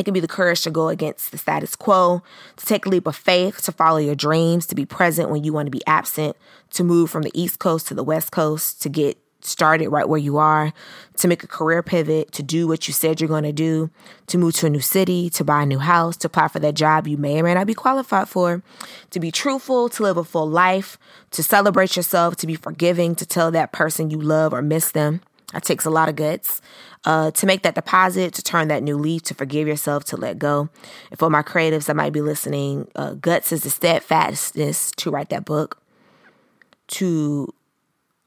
It 0.00 0.04
can 0.04 0.14
be 0.14 0.20
the 0.20 0.28
courage 0.28 0.62
to 0.62 0.70
go 0.70 0.88
against 0.88 1.30
the 1.30 1.36
status 1.36 1.76
quo, 1.76 2.22
to 2.56 2.64
take 2.64 2.86
a 2.86 2.88
leap 2.88 3.06
of 3.06 3.14
faith, 3.14 3.60
to 3.64 3.72
follow 3.72 3.98
your 3.98 4.14
dreams, 4.14 4.64
to 4.68 4.74
be 4.74 4.86
present 4.86 5.28
when 5.28 5.44
you 5.44 5.52
want 5.52 5.66
to 5.66 5.70
be 5.70 5.86
absent, 5.86 6.38
to 6.70 6.82
move 6.82 7.10
from 7.10 7.20
the 7.20 7.30
East 7.34 7.58
Coast 7.58 7.88
to 7.88 7.94
the 7.94 8.02
West 8.02 8.32
Coast, 8.32 8.80
to 8.80 8.88
get 8.88 9.18
started 9.42 9.90
right 9.90 10.08
where 10.08 10.18
you 10.18 10.38
are, 10.38 10.72
to 11.18 11.28
make 11.28 11.42
a 11.42 11.46
career 11.46 11.82
pivot, 11.82 12.32
to 12.32 12.42
do 12.42 12.66
what 12.66 12.88
you 12.88 12.94
said 12.94 13.20
you're 13.20 13.28
going 13.28 13.44
to 13.44 13.52
do, 13.52 13.90
to 14.28 14.38
move 14.38 14.54
to 14.54 14.66
a 14.66 14.70
new 14.70 14.80
city, 14.80 15.28
to 15.28 15.44
buy 15.44 15.64
a 15.64 15.66
new 15.66 15.78
house, 15.78 16.16
to 16.16 16.28
apply 16.28 16.48
for 16.48 16.60
that 16.60 16.74
job 16.74 17.06
you 17.06 17.18
may 17.18 17.38
or 17.38 17.42
may 17.42 17.52
not 17.52 17.66
be 17.66 17.74
qualified 17.74 18.26
for, 18.26 18.62
to 19.10 19.20
be 19.20 19.30
truthful, 19.30 19.90
to 19.90 20.02
live 20.02 20.16
a 20.16 20.24
full 20.24 20.48
life, 20.48 20.96
to 21.30 21.42
celebrate 21.42 21.94
yourself, 21.94 22.36
to 22.36 22.46
be 22.46 22.54
forgiving, 22.54 23.14
to 23.14 23.26
tell 23.26 23.50
that 23.50 23.70
person 23.70 24.10
you 24.10 24.18
love 24.18 24.54
or 24.54 24.62
miss 24.62 24.92
them. 24.92 25.20
That 25.52 25.64
takes 25.64 25.84
a 25.84 25.90
lot 25.90 26.08
of 26.08 26.16
guts. 26.16 26.60
Uh, 27.04 27.30
to 27.30 27.46
make 27.46 27.62
that 27.62 27.74
deposit, 27.74 28.34
to 28.34 28.42
turn 28.42 28.68
that 28.68 28.82
new 28.82 28.96
leaf, 28.96 29.22
to 29.22 29.34
forgive 29.34 29.66
yourself, 29.66 30.04
to 30.04 30.16
let 30.16 30.38
go. 30.38 30.68
And 31.10 31.18
for 31.18 31.30
my 31.30 31.42
creatives 31.42 31.86
that 31.86 31.96
might 31.96 32.12
be 32.12 32.20
listening, 32.20 32.88
uh, 32.94 33.14
guts 33.14 33.52
is 33.52 33.62
the 33.62 33.70
steadfastness 33.70 34.90
to 34.92 35.10
write 35.10 35.30
that 35.30 35.46
book, 35.46 35.80
to 36.88 37.52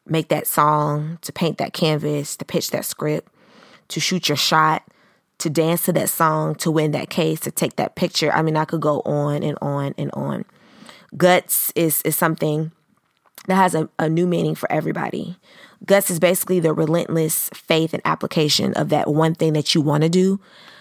make 0.08 0.30
that 0.30 0.48
song, 0.48 1.20
to 1.22 1.32
paint 1.32 1.60
that 1.60 1.74
canvas, 1.74 2.36
to 2.38 2.46
pitch 2.46 2.72
that 2.72 2.84
script, 2.84 3.32
to 3.89 4.00
shoot 4.00 4.27
your 4.27 4.36
shot, 4.36 4.84
to 5.38 5.50
dance 5.50 5.84
to 5.84 5.94
that 5.94 6.10
song, 6.10 6.56
to 6.56 6.72
win 6.72 6.92
that 6.92 7.10
case, 7.10 7.39
to 7.42 7.51
take 7.51 7.75
that 7.75 7.96
picture. 7.96 8.32
I 8.32 8.42
mean, 8.42 8.58
I 8.58 8.65
could 8.65 8.82
go 8.82 9.01
on 9.01 9.44
and 9.44 9.58
on 9.62 9.94
and 9.98 10.10
on. 10.13 10.46
Guts 11.15 11.72
is 11.75 12.01
is 12.01 12.15
something 12.15 12.72
that 13.48 13.56
has 13.56 13.76
a, 13.76 13.90
a 14.00 14.10
new 14.10 14.28
meaning 14.28 14.56
for 14.56 14.72
everybody. 14.72 15.38
Guts 15.86 16.10
is 16.10 16.20
basically 16.20 16.60
the 16.60 16.74
relentless 16.74 17.50
faith 17.54 17.94
and 17.94 18.02
application 18.06 18.74
of 18.74 18.90
that 18.90 19.10
one 19.10 19.36
thing 19.36 19.54
that 19.54 19.76
you 19.76 19.82
want 19.82 20.04
to 20.04 20.10
do, 20.10 20.40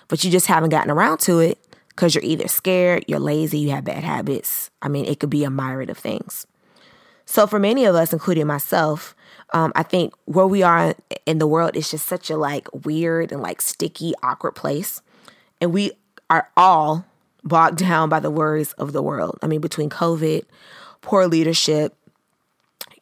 but 0.09 0.23
you 0.23 0.31
just 0.31 0.47
haven't 0.47 0.71
gotten 0.71 0.91
around 0.91 1.19
to 1.21 1.41
it 1.41 1.59
because 1.89 2.15
you're 2.15 2.25
either 2.25 2.49
scared, 2.49 3.05
you're 3.09 3.19
lazy, 3.19 3.59
you 3.59 3.71
have 3.71 3.85
bad 3.85 4.05
habits. 4.05 4.71
I 4.81 4.89
mean, 4.89 5.05
it 5.05 5.21
could 5.21 5.31
be 5.31 5.45
a 5.45 5.51
myriad 5.51 5.91
of 5.91 5.99
things. 5.99 6.47
So 7.27 7.47
for 7.47 7.59
many 7.59 7.85
of 7.85 7.95
us, 7.95 8.13
including 8.13 8.47
myself, 8.47 9.15
um, 9.53 9.73
I 9.75 9.83
think 9.83 10.15
where 10.25 10.47
we 10.47 10.63
are 10.63 10.95
in 11.27 11.39
the 11.39 11.47
world 11.47 11.77
is 11.77 11.91
just 11.91 12.07
such 12.07 12.31
a 12.31 12.37
like 12.37 12.69
weird 12.85 13.33
and 13.33 13.43
like 13.43 13.61
sticky, 13.61 14.15
awkward 14.23 14.53
place. 14.53 15.03
And 15.61 15.73
we 15.73 15.93
are 16.31 16.49
all 16.57 17.05
bogged 17.45 17.79
down 17.79 18.09
by 18.09 18.21
the 18.21 18.31
worries 18.31 18.73
of 18.75 18.93
the 18.93 19.03
world. 19.03 19.39
I 19.43 19.47
mean, 19.47 19.61
between 19.61 19.91
COVID, 19.91 20.45
poor 21.01 21.27
leadership, 21.27 21.97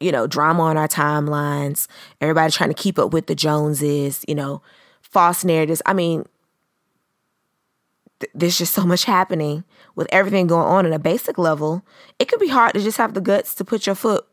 you 0.01 0.11
know, 0.11 0.27
drama 0.27 0.63
on 0.63 0.77
our 0.77 0.87
timelines, 0.87 1.87
everybody 2.19 2.51
trying 2.51 2.69
to 2.69 2.75
keep 2.75 2.97
up 2.97 3.13
with 3.13 3.27
the 3.27 3.35
Joneses, 3.35 4.25
you 4.27 4.35
know, 4.35 4.61
false 5.01 5.43
narratives. 5.43 5.81
I 5.85 5.93
mean, 5.93 6.25
th- 8.19 8.31
there's 8.33 8.57
just 8.57 8.73
so 8.73 8.85
much 8.85 9.05
happening 9.05 9.63
with 9.95 10.07
everything 10.11 10.47
going 10.47 10.67
on 10.67 10.85
at 10.85 10.93
a 10.93 10.99
basic 10.99 11.37
level, 11.37 11.85
it 12.19 12.27
could 12.27 12.39
be 12.39 12.47
hard 12.47 12.73
to 12.73 12.79
just 12.79 12.97
have 12.97 13.13
the 13.13 13.21
guts 13.21 13.53
to 13.55 13.65
put 13.65 13.85
your 13.85 13.95
foot 13.95 14.25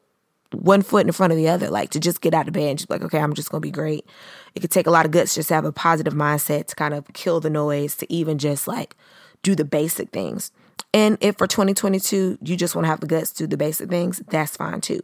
one 0.52 0.82
foot 0.82 1.06
in 1.06 1.12
front 1.12 1.32
of 1.32 1.36
the 1.36 1.48
other, 1.48 1.68
like 1.68 1.90
to 1.90 2.00
just 2.00 2.20
get 2.20 2.32
out 2.32 2.48
of 2.48 2.54
bed 2.54 2.70
and 2.70 2.78
just 2.78 2.88
like, 2.88 3.02
okay, 3.02 3.18
I'm 3.18 3.34
just 3.34 3.50
gonna 3.50 3.60
be 3.60 3.70
great. 3.70 4.06
It 4.54 4.60
could 4.60 4.70
take 4.70 4.86
a 4.86 4.90
lot 4.90 5.04
of 5.04 5.12
guts 5.12 5.34
just 5.34 5.48
to 5.48 5.54
have 5.54 5.64
a 5.64 5.72
positive 5.72 6.14
mindset 6.14 6.66
to 6.68 6.74
kind 6.74 6.94
of 6.94 7.06
kill 7.12 7.40
the 7.40 7.50
noise, 7.50 7.96
to 7.96 8.10
even 8.12 8.38
just 8.38 8.66
like 8.66 8.96
do 9.42 9.54
the 9.54 9.64
basic 9.64 10.10
things. 10.10 10.50
And 10.94 11.18
if 11.20 11.36
for 11.36 11.46
2022 11.46 12.38
you 12.40 12.56
just 12.56 12.74
want 12.74 12.86
to 12.86 12.88
have 12.88 13.00
the 13.00 13.06
guts 13.06 13.30
to 13.32 13.44
do 13.44 13.48
the 13.48 13.56
basic 13.56 13.90
things, 13.90 14.22
that's 14.28 14.56
fine 14.56 14.80
too. 14.80 15.00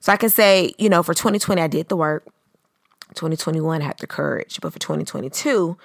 So 0.00 0.12
I 0.12 0.16
can 0.16 0.30
say, 0.30 0.72
you 0.78 0.88
know, 0.88 1.02
for 1.02 1.14
2020 1.14 1.60
I 1.60 1.66
did 1.66 1.88
the 1.88 1.96
work. 1.96 2.24
2021 3.14 3.82
I 3.82 3.84
had 3.84 3.98
the 3.98 4.06
courage, 4.06 4.58
but 4.60 4.72
for 4.72 4.78
2022 4.78 5.76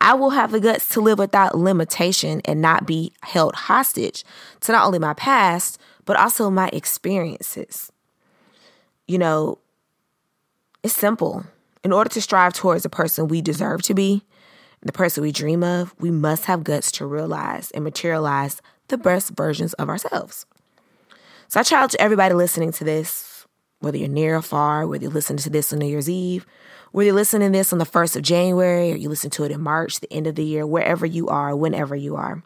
I 0.00 0.14
will 0.14 0.30
have 0.30 0.52
the 0.52 0.60
guts 0.60 0.88
to 0.90 1.00
live 1.00 1.18
without 1.18 1.56
limitation 1.56 2.42
and 2.44 2.60
not 2.60 2.86
be 2.86 3.12
held 3.22 3.54
hostage 3.54 4.24
to 4.60 4.72
not 4.72 4.84
only 4.86 4.98
my 4.98 5.14
past, 5.14 5.78
but 6.04 6.16
also 6.16 6.50
my 6.50 6.68
experiences. 6.72 7.90
You 9.06 9.18
know, 9.18 9.58
it's 10.82 10.94
simple. 10.94 11.46
In 11.82 11.92
order 11.92 12.10
to 12.10 12.20
strive 12.20 12.52
towards 12.52 12.82
the 12.82 12.90
person 12.90 13.28
we 13.28 13.40
deserve 13.40 13.82
to 13.82 13.94
be, 13.94 14.22
the 14.82 14.92
person 14.92 15.22
we 15.22 15.32
dream 15.32 15.62
of, 15.64 15.94
we 15.98 16.10
must 16.10 16.44
have 16.44 16.64
guts 16.64 16.92
to 16.92 17.06
realize 17.06 17.70
and 17.70 17.82
materialize 17.82 18.60
the 18.88 18.98
best 18.98 19.30
versions 19.30 19.72
of 19.74 19.88
ourselves. 19.88 20.44
So 21.48 21.60
I 21.60 21.62
challenge 21.62 21.96
everybody 21.98 22.34
listening 22.34 22.72
to 22.72 22.84
this, 22.84 23.33
whether 23.84 23.98
you're 23.98 24.08
near 24.08 24.36
or 24.36 24.42
far, 24.42 24.86
whether 24.86 25.04
you're 25.04 25.12
listening 25.12 25.38
to 25.38 25.50
this 25.50 25.72
on 25.72 25.78
New 25.78 25.86
Year's 25.86 26.10
Eve, 26.10 26.46
whether 26.92 27.06
you're 27.06 27.14
listening 27.14 27.52
to 27.52 27.58
this 27.58 27.72
on 27.72 27.78
the 27.78 27.84
1st 27.84 28.16
of 28.16 28.22
January 28.22 28.92
or 28.92 28.96
you 28.96 29.08
listen 29.08 29.30
to 29.30 29.44
it 29.44 29.52
in 29.52 29.60
March, 29.60 30.00
the 30.00 30.12
end 30.12 30.26
of 30.26 30.34
the 30.34 30.44
year, 30.44 30.66
wherever 30.66 31.04
you 31.04 31.28
are, 31.28 31.54
whenever 31.54 31.94
you 31.94 32.16
are, 32.16 32.42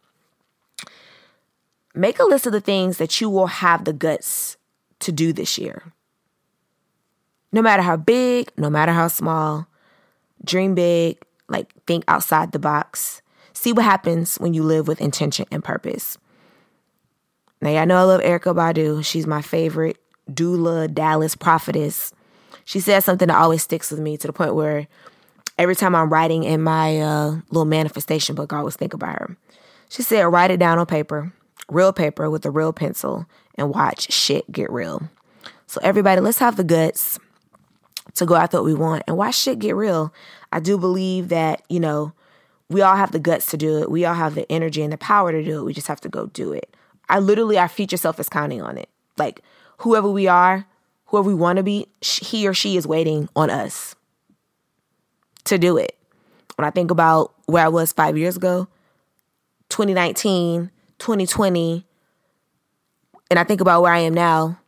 make 1.94 2.18
a 2.18 2.24
list 2.24 2.46
of 2.46 2.52
the 2.52 2.60
things 2.60 2.98
that 2.98 3.20
you 3.20 3.30
will 3.30 3.46
have 3.46 3.84
the 3.84 3.92
guts 3.92 4.56
to 5.00 5.12
do 5.12 5.32
this 5.32 5.56
year. 5.56 5.92
No 7.52 7.62
matter 7.62 7.82
how 7.82 7.96
big, 7.96 8.50
no 8.56 8.68
matter 8.68 8.92
how 8.92 9.08
small, 9.08 9.66
dream 10.44 10.74
big, 10.74 11.18
like 11.48 11.72
think 11.86 12.04
outside 12.08 12.52
the 12.52 12.58
box. 12.58 13.22
See 13.52 13.72
what 13.72 13.84
happens 13.84 14.36
when 14.36 14.54
you 14.54 14.62
live 14.62 14.86
with 14.86 15.00
intention 15.00 15.46
and 15.50 15.64
purpose. 15.64 16.18
Now, 17.60 17.70
y'all 17.70 17.86
know 17.86 17.96
I 17.96 18.02
love 18.02 18.20
Erykah 18.20 18.54
Badu. 18.54 19.04
She's 19.04 19.26
my 19.26 19.42
favorite 19.42 19.98
doula, 20.32 20.92
Dallas 20.92 21.34
prophetess 21.34 22.12
she 22.68 22.80
says 22.80 23.02
something 23.02 23.28
that 23.28 23.38
always 23.38 23.62
sticks 23.62 23.90
with 23.90 23.98
me 23.98 24.18
to 24.18 24.26
the 24.26 24.32
point 24.34 24.54
where 24.54 24.88
every 25.56 25.74
time 25.74 25.94
I'm 25.94 26.12
writing 26.12 26.44
in 26.44 26.60
my 26.60 27.00
uh, 27.00 27.36
little 27.48 27.64
manifestation 27.64 28.34
book, 28.34 28.52
I 28.52 28.58
always 28.58 28.76
think 28.76 28.92
about 28.92 29.18
her. 29.18 29.38
She 29.88 30.02
said, 30.02 30.24
write 30.24 30.50
it 30.50 30.58
down 30.58 30.78
on 30.78 30.84
paper, 30.84 31.32
real 31.70 31.94
paper 31.94 32.28
with 32.28 32.44
a 32.44 32.50
real 32.50 32.74
pencil, 32.74 33.24
and 33.54 33.70
watch 33.70 34.12
shit 34.12 34.52
get 34.52 34.70
real. 34.70 35.08
So, 35.66 35.80
everybody, 35.82 36.20
let's 36.20 36.40
have 36.40 36.58
the 36.58 36.64
guts 36.64 37.18
to 38.16 38.26
go 38.26 38.34
after 38.34 38.58
what 38.58 38.66
we 38.66 38.74
want 38.74 39.02
and 39.06 39.16
watch 39.16 39.36
shit 39.36 39.60
get 39.60 39.74
real. 39.74 40.12
I 40.52 40.60
do 40.60 40.76
believe 40.76 41.30
that, 41.30 41.62
you 41.70 41.80
know, 41.80 42.12
we 42.68 42.82
all 42.82 42.96
have 42.96 43.12
the 43.12 43.18
guts 43.18 43.46
to 43.52 43.56
do 43.56 43.78
it. 43.78 43.90
We 43.90 44.04
all 44.04 44.12
have 44.12 44.34
the 44.34 44.50
energy 44.52 44.82
and 44.82 44.92
the 44.92 44.98
power 44.98 45.32
to 45.32 45.42
do 45.42 45.60
it. 45.60 45.64
We 45.64 45.72
just 45.72 45.88
have 45.88 46.02
to 46.02 46.10
go 46.10 46.26
do 46.26 46.52
it. 46.52 46.76
I 47.08 47.18
literally, 47.18 47.56
our 47.56 47.66
future 47.66 47.96
self 47.96 48.20
is 48.20 48.28
counting 48.28 48.60
on 48.60 48.76
it. 48.76 48.90
Like, 49.16 49.40
whoever 49.78 50.10
we 50.10 50.28
are, 50.28 50.66
whoever 51.06 51.28
we 51.28 51.34
want 51.34 51.56
to 51.56 51.62
be, 51.62 51.86
he 52.00 52.46
or 52.46 52.54
she 52.54 52.76
is 52.76 52.86
waiting 52.86 53.28
on 53.34 53.50
us 53.50 53.94
to 55.44 55.58
do 55.58 55.76
it. 55.76 55.96
When 56.56 56.66
I 56.66 56.70
think 56.70 56.90
about 56.90 57.32
where 57.46 57.64
I 57.64 57.68
was 57.68 57.92
five 57.92 58.18
years 58.18 58.36
ago, 58.36 58.68
2019, 59.70 60.70
2020, 60.98 61.86
and 63.30 63.38
I 63.38 63.44
think 63.44 63.60
about 63.60 63.82
where 63.82 63.92
I 63.92 64.00
am 64.00 64.14
now, 64.14 64.58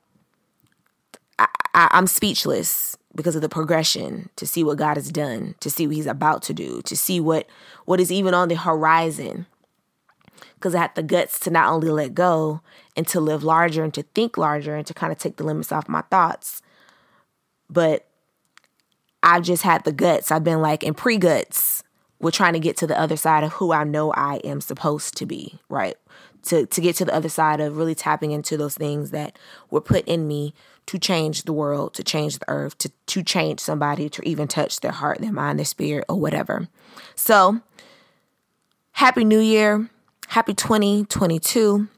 I, 1.38 1.88
I'm 1.92 2.06
speechless 2.06 2.96
because 3.14 3.34
of 3.34 3.42
the 3.42 3.48
progression 3.48 4.30
to 4.36 4.46
see 4.46 4.62
what 4.62 4.78
God 4.78 4.96
has 4.96 5.10
done, 5.10 5.54
to 5.60 5.70
see 5.70 5.86
what 5.86 5.96
He's 5.96 6.06
about 6.06 6.42
to 6.44 6.54
do, 6.54 6.82
to 6.82 6.96
see 6.96 7.20
what 7.20 7.48
what 7.84 8.00
is 8.00 8.12
even 8.12 8.34
on 8.34 8.48
the 8.48 8.56
horizon 8.56 9.46
because 10.60 10.74
I 10.74 10.82
had 10.82 10.94
the 10.94 11.02
guts 11.02 11.40
to 11.40 11.50
not 11.50 11.72
only 11.72 11.88
let 11.88 12.14
go 12.14 12.60
and 12.94 13.08
to 13.08 13.18
live 13.18 13.42
larger 13.42 13.82
and 13.82 13.94
to 13.94 14.02
think 14.02 14.36
larger 14.36 14.76
and 14.76 14.86
to 14.86 14.92
kind 14.92 15.10
of 15.10 15.18
take 15.18 15.36
the 15.36 15.44
limits 15.44 15.72
off 15.72 15.88
my 15.88 16.02
thoughts. 16.02 16.60
But 17.70 18.06
I've 19.22 19.42
just 19.42 19.62
had 19.62 19.84
the 19.84 19.92
guts. 19.92 20.30
I've 20.30 20.44
been 20.44 20.60
like 20.60 20.82
in 20.82 20.92
pre 20.92 21.16
guts. 21.16 21.82
We're 22.20 22.30
trying 22.30 22.52
to 22.52 22.60
get 22.60 22.76
to 22.78 22.86
the 22.86 23.00
other 23.00 23.16
side 23.16 23.42
of 23.42 23.52
who 23.54 23.72
I 23.72 23.84
know 23.84 24.12
I 24.12 24.36
am 24.44 24.60
supposed 24.60 25.16
to 25.16 25.26
be, 25.26 25.58
right? 25.70 25.96
To 26.44 26.66
to 26.66 26.80
get 26.82 26.96
to 26.96 27.06
the 27.06 27.14
other 27.14 27.30
side 27.30 27.60
of 27.60 27.78
really 27.78 27.94
tapping 27.94 28.32
into 28.32 28.58
those 28.58 28.74
things 28.74 29.10
that 29.12 29.38
were 29.70 29.80
put 29.80 30.06
in 30.06 30.28
me 30.28 30.52
to 30.86 30.98
change 30.98 31.44
the 31.44 31.54
world, 31.54 31.94
to 31.94 32.04
change 32.04 32.38
the 32.38 32.48
earth, 32.48 32.76
to 32.78 32.90
to 33.06 33.22
change 33.22 33.60
somebody, 33.60 34.10
to 34.10 34.28
even 34.28 34.46
touch 34.46 34.80
their 34.80 34.92
heart, 34.92 35.20
their 35.20 35.32
mind, 35.32 35.58
their 35.58 35.64
spirit, 35.64 36.04
or 36.08 36.20
whatever. 36.20 36.68
So, 37.14 37.60
happy 38.92 39.24
New 39.24 39.40
Year, 39.40 39.88
happy 40.30 40.54
2022. 40.54 41.88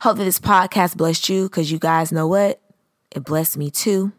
Hope 0.00 0.16
that 0.16 0.24
this 0.24 0.40
podcast 0.40 0.96
blessed 0.96 1.28
you 1.28 1.42
because 1.44 1.70
you 1.70 1.78
guys 1.78 2.10
know 2.10 2.26
what? 2.26 2.62
It 3.14 3.24
blessed 3.24 3.58
me 3.58 3.70
too. 3.70 4.12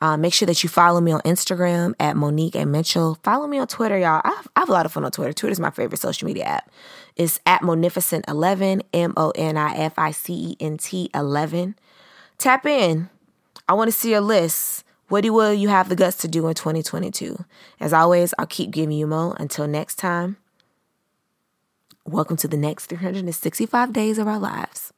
Uh, 0.00 0.16
make 0.16 0.32
sure 0.32 0.46
that 0.46 0.62
you 0.62 0.68
follow 0.68 1.00
me 1.00 1.10
on 1.10 1.20
Instagram 1.22 1.94
at 1.98 2.16
Monique 2.16 2.54
and 2.54 2.70
Mitchell. 2.70 3.18
Follow 3.24 3.48
me 3.48 3.58
on 3.58 3.66
Twitter, 3.66 3.98
y'all. 3.98 4.20
I 4.22 4.28
have, 4.28 4.48
I 4.54 4.60
have 4.60 4.68
a 4.68 4.72
lot 4.72 4.86
of 4.86 4.92
fun 4.92 5.04
on 5.04 5.10
Twitter. 5.10 5.32
Twitter 5.32 5.50
is 5.50 5.58
my 5.58 5.70
favorite 5.70 5.98
social 5.98 6.26
media 6.26 6.44
app. 6.44 6.70
It's 7.16 7.40
at 7.46 7.62
Monificent11, 7.62 8.82
M 8.92 9.14
O 9.16 9.32
N 9.34 9.56
I 9.56 9.74
F 9.74 9.94
I 9.98 10.12
C 10.12 10.50
E 10.50 10.56
N 10.60 10.76
T 10.78 11.10
11. 11.14 11.74
Tap 12.38 12.64
in. 12.64 13.08
I 13.68 13.72
want 13.72 13.88
to 13.88 13.92
see 13.92 14.12
your 14.12 14.20
list. 14.20 14.84
What 15.08 15.22
do 15.22 15.32
will 15.32 15.52
you 15.52 15.68
have 15.68 15.88
the 15.88 15.96
guts 15.96 16.18
to 16.18 16.28
do 16.28 16.46
in 16.46 16.54
2022? 16.54 17.44
As 17.80 17.92
always, 17.92 18.32
I'll 18.38 18.46
keep 18.46 18.70
giving 18.70 18.96
you 18.96 19.08
more. 19.08 19.34
Until 19.40 19.66
next 19.66 19.96
time, 19.96 20.36
welcome 22.08 22.36
to 22.36 22.46
the 22.46 22.56
next 22.56 22.86
365 22.86 23.92
days 23.92 24.18
of 24.18 24.28
our 24.28 24.38
lives. 24.38 24.92